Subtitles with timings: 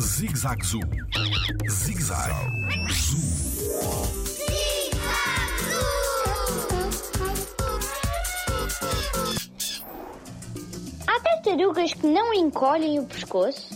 [0.00, 0.80] Zig Zag Zoo.
[1.70, 2.32] Zig Zag
[2.90, 3.18] Zoo.
[11.06, 13.70] Há tartarugas que não encolhem o pescoço?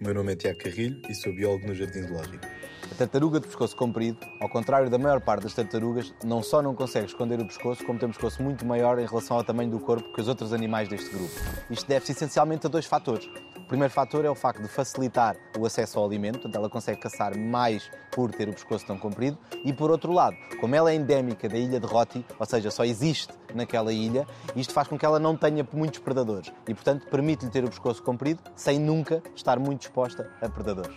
[0.00, 2.55] Meu nome é Tiago Carrilho e sou biólogo no Jardim Zoológico.
[2.96, 7.04] Tartaruga de pescoço comprido, ao contrário da maior parte das tartarugas, não só não consegue
[7.04, 10.10] esconder o pescoço, como tem um pescoço muito maior em relação ao tamanho do corpo
[10.14, 11.30] que os outros animais deste grupo.
[11.68, 13.28] Isto deve-se essencialmente a dois fatores.
[13.58, 16.98] O primeiro fator é o facto de facilitar o acesso ao alimento, portanto, ela consegue
[16.98, 20.94] caçar mais por ter o pescoço tão comprido, e por outro lado, como ela é
[20.94, 25.04] endémica da ilha de Roti, ou seja, só existe naquela ilha, isto faz com que
[25.04, 29.58] ela não tenha muitos predadores e, portanto, permite-lhe ter o pescoço comprido sem nunca estar
[29.58, 30.96] muito exposta a predadores.